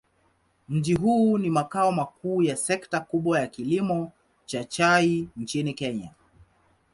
[0.69, 4.11] Mji huu ni makao makuu ya sekta kubwa ya kilimo
[4.45, 6.11] cha chai nchini Kenya.